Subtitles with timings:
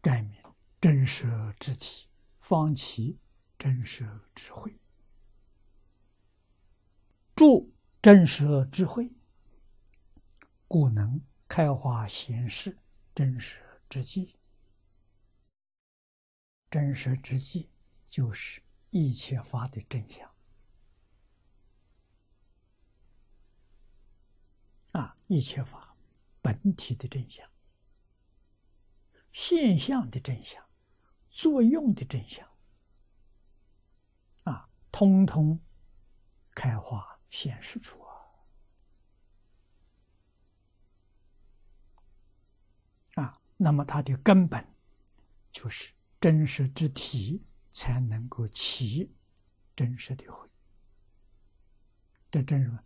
[0.00, 0.42] 改名
[0.80, 3.18] 真实之体，方其
[3.58, 4.80] 真实智慧，
[7.36, 9.12] 助真实智慧，
[10.66, 12.78] 故能开化显示
[13.14, 14.36] 真实之际。
[16.70, 17.68] 真实之际，
[18.08, 20.30] 就是一切法的真相。
[24.92, 25.96] 啊，一切法
[26.40, 27.48] 本体的真相，
[29.32, 30.64] 现象的真相，
[31.28, 32.48] 作用的真相，
[34.44, 35.60] 啊，通通
[36.54, 38.00] 开花显示出
[43.14, 43.22] 啊！
[43.22, 44.74] 啊，那么它的根本
[45.50, 45.92] 就是。
[46.22, 49.16] 真实之体才能够起
[49.74, 50.46] 真实的慧，
[52.30, 52.78] 这真什么？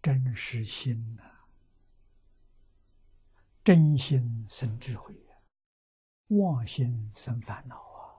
[0.00, 1.29] 真实心呐，
[3.70, 5.36] 真心生智慧呀，
[6.26, 8.18] 妄心生烦恼啊。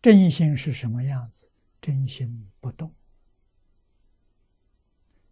[0.00, 1.50] 真心是什么样子？
[1.80, 2.94] 真心不动，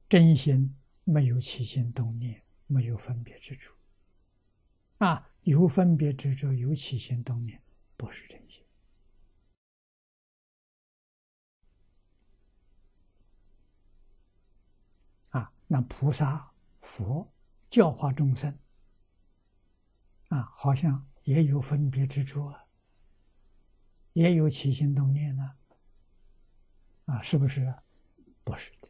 [0.09, 3.73] 真心没有起心动念，没有分别之处。
[4.99, 7.63] 啊，有分别执着，有起心动念，
[7.97, 8.65] 不是真心。
[15.31, 16.53] 啊，那菩萨、
[16.85, 17.33] 佛
[17.71, 18.57] 教化众生，
[20.29, 22.65] 啊，好像也有分别之处啊，
[24.13, 25.57] 也有起心动念呢。
[27.07, 27.75] 啊，是不是？
[28.45, 28.89] 不是的，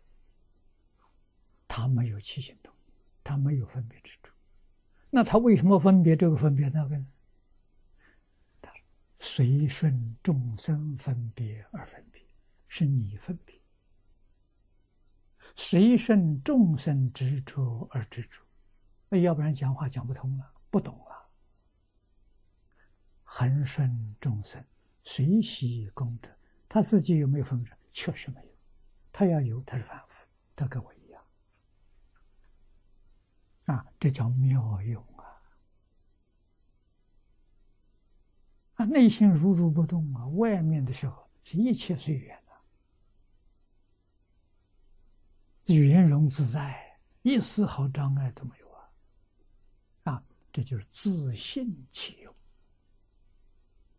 [1.69, 4.33] 他没有起心动念，他没有分别之处。
[5.09, 7.07] 那他为什么分别这个分别那个呢？
[8.61, 8.73] 他
[9.21, 12.21] 随顺众生分别而分别，
[12.67, 13.57] 是你分别；
[15.57, 18.43] 随顺众生执着而执着，
[19.09, 21.31] 那要不然讲话讲不通了，不懂了。
[23.23, 24.65] 恒顺众生，
[25.03, 26.29] 随喜功德，
[26.69, 27.73] 他自己有没有分别？
[27.93, 28.49] 确实没有。
[29.13, 31.25] 他要有，他是凡夫，他跟我一样。
[33.67, 35.25] 啊，这叫妙用啊！
[38.75, 42.37] 啊，内心如如不动啊，外面的时候是一切随缘
[45.67, 48.91] 圆融自在，一丝毫障碍都没有啊！
[50.03, 52.35] 啊，这就是自信其用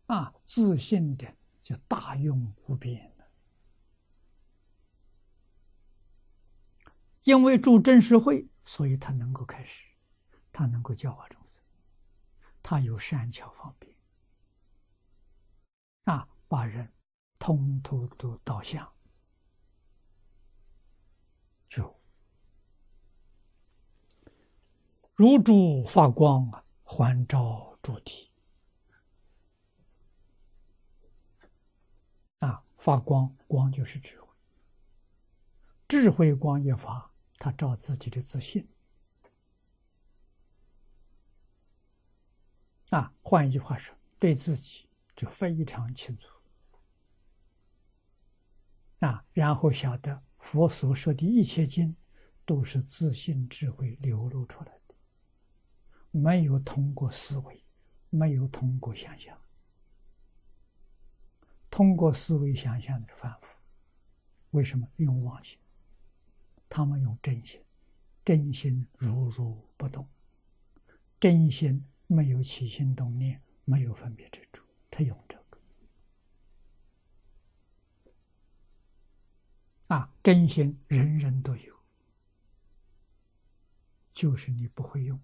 [0.06, 3.28] 啊，自信的就大用无边的，
[7.24, 8.48] 因为住真实会。
[8.68, 9.86] 所以他能够开始，
[10.50, 11.62] 他能够教化众生，
[12.60, 13.94] 他有善巧方便，
[16.02, 16.92] 啊，把人
[17.38, 18.92] 通通都导向
[21.68, 21.98] 就。
[25.14, 28.30] 如珠发光啊，环照诸体。
[32.40, 34.28] 啊，发光光就是智慧，
[35.88, 37.10] 智慧光一发。
[37.38, 38.68] 他照自己的自信。
[42.90, 46.28] 啊，换一句话说，对自己就非常清楚。
[49.00, 51.96] 啊，然后晓得佛所说的一切经
[52.44, 54.94] 都是自信智慧流露出来的，
[56.12, 57.64] 没有通过思维，
[58.10, 59.36] 没有通过想象，
[61.68, 63.58] 通过思维想象的反复，
[64.52, 65.58] 为什么用妄心？
[66.68, 67.60] 他们用真心，
[68.24, 70.08] 真心如如不动，
[71.18, 74.62] 真心没有起心动念，没有分别之处，
[74.92, 75.35] 他用真
[79.88, 81.74] 啊，真心人人都有，
[84.12, 85.20] 就是你不会用，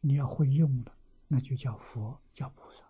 [0.00, 0.96] 你要会用了，
[1.28, 2.84] 那就叫佛，叫菩萨。